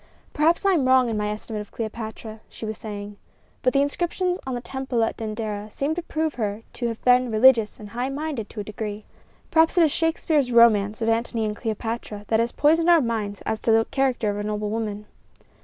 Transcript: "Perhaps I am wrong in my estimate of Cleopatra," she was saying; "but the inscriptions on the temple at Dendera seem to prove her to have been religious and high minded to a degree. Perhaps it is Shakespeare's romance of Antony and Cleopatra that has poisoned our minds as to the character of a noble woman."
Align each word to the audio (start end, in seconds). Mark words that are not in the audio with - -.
"Perhaps 0.33 0.65
I 0.65 0.71
am 0.73 0.87
wrong 0.87 1.09
in 1.09 1.17
my 1.17 1.27
estimate 1.29 1.61
of 1.61 1.69
Cleopatra," 1.71 2.39
she 2.49 2.65
was 2.65 2.79
saying; 2.79 3.17
"but 3.61 3.71
the 3.71 3.83
inscriptions 3.83 4.39
on 4.47 4.55
the 4.55 4.59
temple 4.59 5.03
at 5.03 5.15
Dendera 5.15 5.69
seem 5.69 5.93
to 5.93 6.01
prove 6.01 6.33
her 6.41 6.63
to 6.73 6.87
have 6.87 6.99
been 7.03 7.29
religious 7.29 7.79
and 7.79 7.89
high 7.89 8.09
minded 8.09 8.49
to 8.49 8.59
a 8.61 8.63
degree. 8.63 9.05
Perhaps 9.51 9.77
it 9.77 9.83
is 9.83 9.91
Shakespeare's 9.91 10.51
romance 10.51 11.03
of 11.03 11.09
Antony 11.09 11.45
and 11.45 11.55
Cleopatra 11.55 12.25
that 12.29 12.39
has 12.39 12.51
poisoned 12.51 12.89
our 12.89 12.99
minds 12.99 13.43
as 13.45 13.59
to 13.59 13.71
the 13.71 13.85
character 13.91 14.31
of 14.31 14.37
a 14.37 14.43
noble 14.43 14.71
woman." 14.71 15.05